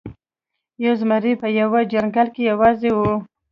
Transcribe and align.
یو 0.83 0.93
زمری 1.01 1.33
په 1.41 1.47
یوه 1.59 1.79
ځنګل 1.91 2.27
کې 2.35 2.41
یوازې 2.51 2.91
و. 2.93 2.99